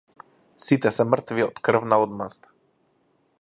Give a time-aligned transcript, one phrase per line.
[0.67, 2.55] Сите се мртви од крвна одмазда.